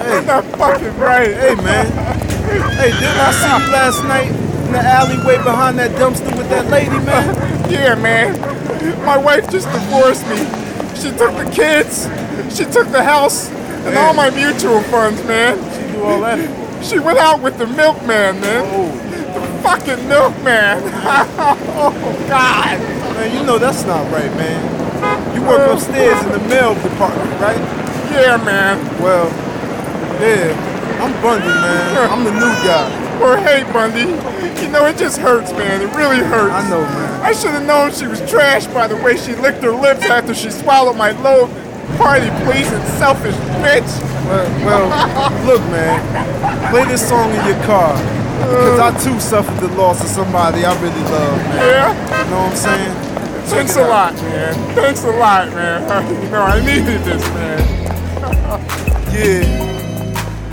Hey, 0.00 0.20
fucking 0.58 0.96
right. 0.98 1.32
Hey, 1.34 1.54
man. 1.56 1.86
Hey, 2.76 2.90
didn't 2.90 3.20
I 3.20 3.32
see 3.32 3.64
you 3.64 3.72
last 3.72 4.02
night 4.04 4.30
in 4.66 4.72
the 4.72 4.78
alleyway 4.78 5.36
behind 5.38 5.78
that 5.78 5.90
dumpster 5.92 6.36
with 6.36 6.48
that 6.50 6.68
lady, 6.70 6.98
man? 7.04 7.58
Yeah, 7.70 7.94
man. 7.94 8.34
My 9.04 9.16
wife 9.16 9.48
just 9.48 9.70
divorced 9.70 10.26
me. 10.26 10.38
She 10.96 11.16
took 11.16 11.36
the 11.36 11.48
kids. 11.54 12.08
She 12.56 12.64
took 12.64 12.88
the 12.88 13.04
house 13.04 13.48
and 13.86 13.96
all 13.96 14.12
my 14.12 14.28
mutual 14.30 14.82
funds, 14.82 15.22
man. 15.24 15.56
She 15.72 15.92
do 15.92 16.02
all 16.02 16.20
that. 16.22 16.84
She 16.84 16.98
went 16.98 17.18
out 17.18 17.40
with 17.40 17.58
the 17.58 17.68
milkman, 17.68 18.40
man. 18.40 18.64
Oh, 18.66 18.90
The 19.32 19.62
fucking 19.62 20.08
milkman. 20.08 20.82
oh, 20.92 22.26
God. 22.28 22.80
man, 23.14 23.36
you 23.36 23.44
know 23.46 23.56
that's 23.58 23.84
not 23.84 24.02
right, 24.10 24.34
man. 24.34 24.79
You 25.34 25.42
work 25.42 25.70
upstairs 25.70 26.22
in 26.24 26.32
the 26.32 26.48
mail 26.48 26.74
department, 26.74 27.30
right? 27.40 27.58
Yeah, 28.12 28.36
man. 28.44 28.78
Well, 29.00 29.26
yeah. 30.20 30.52
I'm 31.00 31.12
Bundy, 31.22 31.48
man. 31.48 32.10
I'm 32.10 32.24
the 32.24 32.32
new 32.32 32.52
guy. 32.66 32.88
Or 33.22 33.36
hey, 33.36 33.64
Bundy. 33.72 34.12
You 34.60 34.68
know, 34.68 34.86
it 34.86 34.98
just 34.98 35.18
hurts, 35.18 35.52
man. 35.52 35.80
It 35.80 35.94
really 35.96 36.18
hurts. 36.18 36.52
I 36.52 36.68
know, 36.68 36.82
man. 36.82 37.22
I 37.22 37.32
should 37.32 37.52
have 37.52 37.64
known 37.64 37.92
she 37.92 38.06
was 38.06 38.20
trash 38.30 38.66
by 38.66 38.86
the 38.86 38.96
way 38.96 39.16
she 39.16 39.34
licked 39.34 39.62
her 39.62 39.72
lips 39.72 40.04
after 40.04 40.34
she 40.34 40.50
swallowed 40.50 40.96
my 40.96 41.12
load. 41.22 41.48
Party 41.96 42.28
pleasing, 42.44 42.84
selfish 43.00 43.34
bitch. 43.64 43.88
Well, 44.28 44.48
well, 44.64 45.46
look, 45.46 45.62
man. 45.70 46.70
Play 46.70 46.84
this 46.84 47.08
song 47.08 47.30
in 47.30 47.46
your 47.46 47.64
car. 47.64 47.96
Because 48.40 48.78
I 48.78 48.90
too 49.02 49.18
suffered 49.20 49.60
the 49.60 49.68
loss 49.76 50.00
of 50.02 50.08
somebody 50.08 50.64
I 50.64 50.72
really 50.80 51.02
love, 51.10 51.36
man. 51.48 51.56
Yeah? 51.56 52.24
You 52.24 52.30
know 52.30 52.36
what 52.38 52.50
I'm 52.50 52.56
saying? 52.56 53.09
Thanks 53.50 53.76
a 53.76 53.82
lot, 53.82 54.14
man. 54.14 54.74
Thanks 54.74 55.04
a 55.04 55.10
lot, 55.10 55.48
man. 55.48 55.80
You 56.24 56.30
know, 56.30 56.42
I 56.42 56.60
needed 56.60 57.02
this, 57.04 57.22
man. 57.34 57.60
Yeah. 59.10 59.42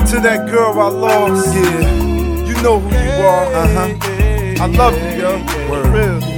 To 0.07 0.19
that 0.21 0.49
girl 0.49 0.79
I 0.79 0.87
lost. 0.87 1.53
Yeah. 1.53 2.45
You 2.45 2.61
know 2.63 2.79
who 2.79 2.89
you 2.89 3.25
are. 3.25 3.45
Uh 3.53 3.67
huh. 3.67 4.63
I 4.63 4.65
love 4.65 4.95
you, 4.95 5.21
yo. 5.21 5.69
Word. 5.69 5.87
Real. 5.93 6.36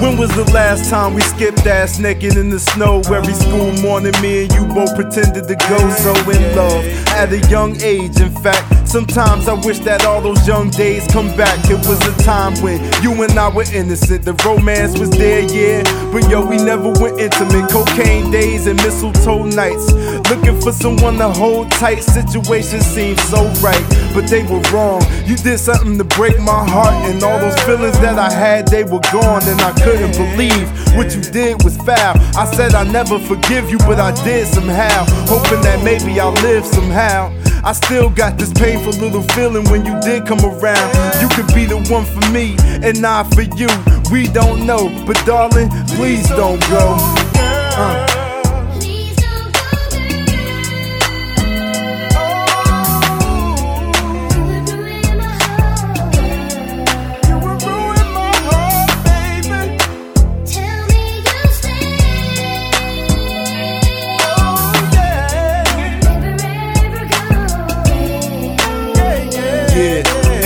When 0.00 0.16
was 0.16 0.30
the 0.36 0.44
last 0.54 0.88
time 0.90 1.14
we 1.14 1.22
skipped 1.22 1.66
ass 1.66 1.98
naked 1.98 2.36
in 2.36 2.50
the 2.50 2.60
snow? 2.60 3.02
Every 3.10 3.34
school 3.34 3.72
morning, 3.82 4.14
me 4.22 4.44
and 4.44 4.52
you 4.52 4.64
both 4.72 4.94
pretended 4.94 5.48
to 5.48 5.56
go 5.68 5.78
so 5.90 6.12
in 6.30 6.54
love. 6.54 6.84
At 7.18 7.32
a 7.32 7.40
young 7.50 7.74
age, 7.82 8.20
in 8.20 8.30
fact, 8.30 8.88
sometimes 8.88 9.48
I 9.48 9.54
wish 9.54 9.80
that 9.80 10.06
all 10.06 10.20
those 10.20 10.46
young 10.46 10.70
days 10.70 11.04
come 11.08 11.26
back. 11.36 11.58
It 11.68 11.82
was 11.88 11.98
a 12.06 12.14
time 12.22 12.54
when 12.62 12.78
you 13.02 13.10
and 13.24 13.36
I 13.36 13.48
were 13.48 13.66
innocent. 13.74 14.24
The 14.24 14.34
romance 14.46 14.96
was 14.96 15.10
there, 15.10 15.42
yeah, 15.42 15.82
but 16.12 16.30
yo, 16.30 16.46
we 16.46 16.58
never 16.58 16.90
went 17.02 17.18
intimate. 17.18 17.68
Cocaine 17.68 18.30
days 18.30 18.68
and 18.68 18.76
mistletoe 18.86 19.46
nights. 19.50 19.90
Looking 20.30 20.60
for 20.60 20.70
someone 20.70 21.18
to 21.18 21.28
hold 21.28 21.72
tight. 21.72 22.04
Situation 22.04 22.80
seemed 22.82 23.18
so 23.26 23.50
right, 23.66 23.82
but 24.14 24.28
they 24.30 24.44
were 24.44 24.62
wrong. 24.70 25.02
You 25.26 25.34
did 25.36 25.58
something 25.58 25.98
to 25.98 26.04
break 26.04 26.38
my 26.38 26.62
heart, 26.70 26.94
and 27.10 27.20
all 27.24 27.40
those 27.40 27.58
feelings 27.66 27.98
that 27.98 28.16
I 28.16 28.30
had, 28.30 28.68
they 28.68 28.84
were 28.84 29.02
gone, 29.10 29.42
and 29.42 29.60
I 29.60 29.74
couldn't 29.88 30.12
believe 30.12 30.68
what 30.96 31.14
you 31.14 31.22
did 31.32 31.64
was 31.64 31.78
foul. 31.78 32.14
I 32.36 32.44
said 32.52 32.74
I 32.74 32.84
never 32.84 33.18
forgive 33.18 33.70
you, 33.70 33.78
but 33.78 33.98
I 33.98 34.12
did 34.22 34.46
somehow, 34.46 35.06
hoping 35.26 35.62
that 35.62 35.82
maybe 35.82 36.20
I'll 36.20 36.32
live 36.44 36.66
somehow. 36.66 37.32
I 37.64 37.72
still 37.72 38.10
got 38.10 38.36
this 38.36 38.52
painful 38.52 38.92
little 39.00 39.22
feeling 39.34 39.64
when 39.70 39.86
you 39.86 39.98
did 40.00 40.26
come 40.26 40.40
around. 40.44 40.88
You 41.22 41.28
could 41.30 41.48
be 41.54 41.64
the 41.64 41.78
one 41.88 42.04
for 42.04 42.30
me 42.30 42.56
and 42.86 43.00
not 43.00 43.32
for 43.34 43.42
you. 43.42 43.68
We 44.12 44.28
don't 44.28 44.66
know, 44.66 44.92
but 45.06 45.16
darling, 45.24 45.70
please 45.96 46.28
don't 46.28 46.60
go. 46.68 46.96
Uh. 47.80 48.17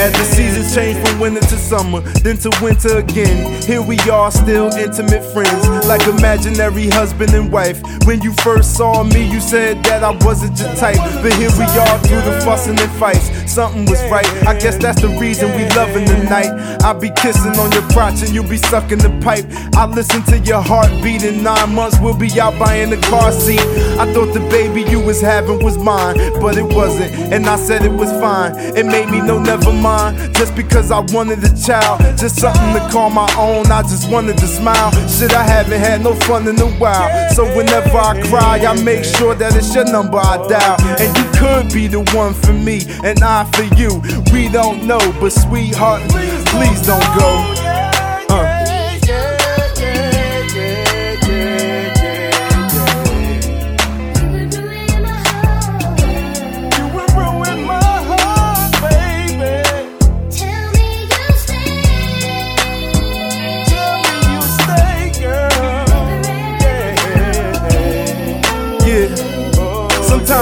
As 0.02 0.12
the 0.14 0.24
seasons 0.24 0.61
change 0.72 0.96
from 1.06 1.20
winter 1.20 1.40
to 1.40 1.56
summer, 1.56 2.00
then 2.24 2.36
to 2.38 2.50
winter 2.62 2.98
again. 2.98 3.62
Here 3.62 3.82
we 3.82 3.98
are, 4.10 4.30
still 4.30 4.72
intimate 4.72 5.22
friends, 5.32 5.68
like 5.86 6.06
imaginary 6.08 6.88
husband 6.88 7.34
and 7.34 7.52
wife. 7.52 7.80
When 8.06 8.22
you 8.22 8.32
first 8.42 8.76
saw 8.76 9.04
me, 9.04 9.30
you 9.30 9.40
said 9.40 9.84
that 9.84 10.02
I 10.02 10.12
wasn't 10.24 10.58
your 10.58 10.74
type. 10.76 10.96
But 11.22 11.32
here 11.34 11.50
we 11.58 11.64
are 11.64 11.98
through 12.00 12.22
the 12.22 12.40
fussing 12.44 12.78
and 12.78 12.92
fights. 12.92 13.28
Something 13.52 13.84
was 13.84 14.02
right. 14.10 14.26
I 14.46 14.58
guess 14.58 14.78
that's 14.78 15.02
the 15.02 15.08
reason 15.08 15.50
we 15.56 15.68
loving 15.76 16.06
the 16.06 16.24
night. 16.24 16.82
I 16.82 16.92
be 16.94 17.10
kissing 17.10 17.56
on 17.58 17.70
your 17.72 17.86
crotch 17.90 18.22
and 18.22 18.30
you 18.30 18.42
be 18.42 18.56
sucking 18.56 18.98
the 18.98 19.10
pipe. 19.22 19.44
I 19.76 19.86
listen 19.86 20.22
to 20.32 20.38
your 20.38 20.62
heartbeat 20.62 21.22
in 21.22 21.42
nine 21.42 21.74
months. 21.74 21.98
We'll 22.00 22.16
be 22.16 22.28
out 22.40 22.58
buying 22.58 22.90
the 22.90 23.00
car 23.08 23.30
seat. 23.30 23.60
I 24.00 24.10
thought 24.14 24.32
the 24.32 24.40
baby 24.48 24.82
you 24.90 25.00
was 25.00 25.20
having 25.20 25.62
was 25.62 25.76
mine, 25.76 26.16
but 26.40 26.56
it 26.56 26.64
wasn't. 26.64 27.12
And 27.32 27.46
I 27.46 27.56
said 27.56 27.82
it 27.82 27.92
was 27.92 28.10
fine. 28.12 28.56
It 28.76 28.86
made 28.86 29.10
me 29.10 29.20
know 29.20 29.38
never 29.38 29.72
mind. 29.72 30.34
Just 30.34 30.56
I 30.70 31.00
wanted 31.12 31.42
a 31.44 31.56
child, 31.56 32.00
just 32.18 32.36
something 32.36 32.74
to 32.74 32.88
call 32.90 33.10
my 33.10 33.32
own. 33.38 33.66
I 33.70 33.82
just 33.82 34.10
wanted 34.10 34.38
to 34.38 34.46
smile. 34.46 34.90
Shit, 35.08 35.32
I 35.32 35.42
haven't 35.42 35.80
had 35.80 36.02
no 36.02 36.14
fun 36.14 36.46
in 36.46 36.60
a 36.60 36.70
while. 36.78 37.30
So 37.30 37.44
whenever 37.56 37.96
I 37.96 38.20
cry, 38.28 38.58
I 38.58 38.80
make 38.82 39.04
sure 39.04 39.34
that 39.34 39.56
it's 39.56 39.74
your 39.74 39.84
number 39.84 40.18
I 40.18 40.36
dial. 40.48 40.76
And 41.00 41.16
you 41.16 41.24
could 41.38 41.72
be 41.72 41.86
the 41.86 42.00
one 42.16 42.34
for 42.34 42.52
me, 42.52 42.82
and 43.04 43.22
I 43.22 43.44
for 43.52 43.64
you. 43.76 44.02
We 44.32 44.48
don't 44.48 44.86
know, 44.86 45.00
but 45.20 45.30
sweetheart, 45.30 46.02
please 46.10 46.86
don't 46.86 47.18
go. 47.18 47.61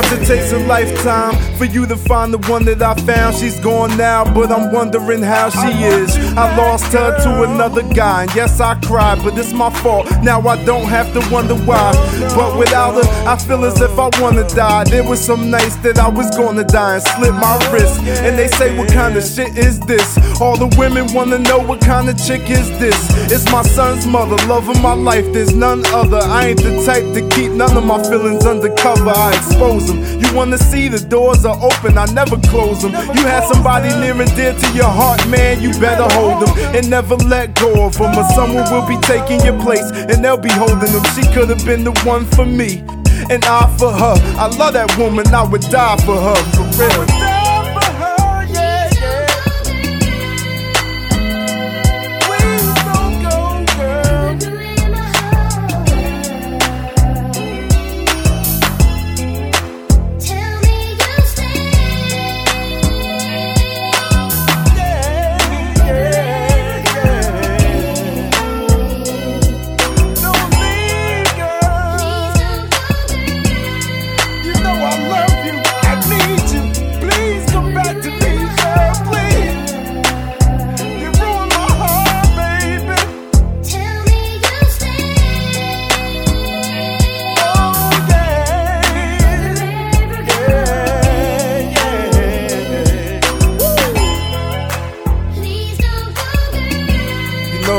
Sometimes 0.00 0.30
it 0.30 0.34
takes 0.34 0.52
a 0.52 0.58
lifetime 0.60 1.49
for 1.60 1.66
you 1.66 1.84
to 1.84 1.94
find 1.94 2.32
the 2.32 2.38
one 2.50 2.64
that 2.64 2.80
I 2.80 2.94
found. 2.94 3.36
She's 3.36 3.60
gone 3.60 3.94
now, 3.98 4.24
but 4.24 4.50
I'm 4.50 4.72
wondering 4.72 5.20
how 5.20 5.50
she 5.50 5.84
is. 5.84 6.16
I 6.34 6.56
lost 6.56 6.90
her 6.94 7.10
to 7.24 7.42
another 7.42 7.82
guy, 7.82 8.22
and 8.22 8.34
yes, 8.34 8.60
I 8.60 8.80
cried, 8.80 9.22
but 9.22 9.36
it's 9.36 9.52
my 9.52 9.68
fault. 9.82 10.06
Now 10.22 10.40
I 10.40 10.56
don't 10.64 10.86
have 10.86 11.12
to 11.12 11.20
wonder 11.30 11.56
why. 11.68 11.92
But 12.34 12.58
without 12.58 12.94
her, 12.94 13.28
I 13.28 13.36
feel 13.36 13.62
as 13.66 13.78
if 13.78 13.92
I 13.98 14.08
wanna 14.22 14.48
die. 14.48 14.84
There 14.84 15.04
was 15.06 15.20
some 15.20 15.50
nights 15.50 15.76
that 15.84 15.98
I 15.98 16.08
was 16.08 16.30
gonna 16.30 16.64
die 16.64 16.94
and 16.94 17.02
slip 17.02 17.34
my 17.34 17.56
wrist. 17.70 18.00
And 18.24 18.38
they 18.38 18.48
say, 18.48 18.74
What 18.78 18.88
kind 18.88 19.18
of 19.18 19.22
shit 19.22 19.58
is 19.58 19.80
this? 19.80 20.08
All 20.40 20.56
the 20.56 20.74
women 20.78 21.12
wanna 21.12 21.40
know 21.40 21.58
what 21.58 21.82
kind 21.82 22.08
of 22.08 22.16
chick 22.16 22.48
is 22.48 22.70
this? 22.80 22.96
It's 23.30 23.44
my 23.52 23.62
son's 23.62 24.06
mother, 24.06 24.38
love 24.46 24.66
of 24.70 24.80
my 24.80 24.94
life, 24.94 25.30
there's 25.34 25.54
none 25.54 25.84
other. 25.92 26.20
I 26.22 26.48
ain't 26.48 26.62
the 26.62 26.82
type 26.86 27.04
to 27.12 27.22
keep 27.36 27.52
none 27.52 27.76
of 27.76 27.84
my 27.84 28.02
feelings 28.02 28.46
undercover. 28.46 29.10
I 29.10 29.36
expose 29.36 29.88
them. 29.88 30.00
You 30.22 30.34
wanna 30.34 30.56
see 30.56 30.88
the 30.88 31.00
doors 31.00 31.44
are 31.50 31.58
open, 31.62 31.98
I 31.98 32.06
never 32.06 32.36
close 32.48 32.82
them. 32.82 32.92
You 32.92 33.24
had 33.26 33.44
somebody 33.52 33.88
near 34.00 34.14
and 34.14 34.30
dear 34.36 34.54
to 34.54 34.68
your 34.72 34.88
heart, 34.88 35.26
man, 35.28 35.60
you 35.60 35.72
better 35.80 36.06
hold 36.14 36.46
them 36.46 36.52
and 36.74 36.88
never 36.88 37.16
let 37.16 37.54
go 37.54 37.86
of 37.86 37.98
them. 37.98 38.16
Or 38.16 38.24
someone 38.34 38.70
will 38.70 38.86
be 38.86 38.96
taking 39.06 39.40
your 39.44 39.58
place 39.60 39.90
and 39.90 40.24
they'll 40.24 40.36
be 40.36 40.52
holding 40.52 40.92
them. 40.92 41.04
She 41.14 41.22
could 41.34 41.48
have 41.50 41.64
been 41.64 41.84
the 41.84 41.92
one 42.04 42.24
for 42.26 42.46
me, 42.46 42.84
and 43.30 43.44
I 43.44 43.66
for 43.78 43.92
her. 43.92 44.14
I 44.38 44.46
love 44.56 44.74
that 44.74 44.96
woman, 44.96 45.26
I 45.34 45.42
would 45.42 45.62
die 45.62 45.96
for 46.06 46.16
her, 46.16 46.38
for 46.54 46.66
real. 46.78 47.29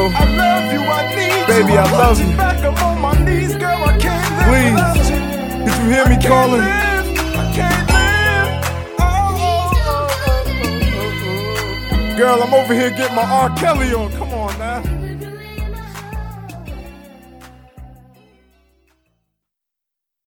Baby, 0.09 1.77
I 1.77 1.86
love 1.92 2.19
you. 2.19 2.25
Back 2.36 2.63
up 2.63 2.81
on 2.83 3.00
my 3.01 3.13
knees, 3.24 3.56
girl, 3.56 3.83
I 3.83 3.95
can't 4.00 4.38
live 4.38 4.48
Please. 4.50 4.74
without 4.74 4.98
you. 4.98 5.03
Did 5.65 5.75
you 5.77 5.86
hear 5.94 6.06
me 6.09 6.15
Can't 6.15 6.25
calling? 6.25 6.62
live, 6.62 7.07
I 7.38 7.39
can't 7.53 7.88
live. 7.94 8.50
Oh. 9.00 9.03
Girl, 12.18 12.42
I'm 12.42 12.51
over 12.53 12.74
here 12.74 12.89
getting 12.89 13.15
my 13.15 13.21
R. 13.24 13.50
Kelly 13.56 13.94
on. 13.94 14.12
Come 14.13 14.33
on 14.33 14.57
now. 14.57 14.81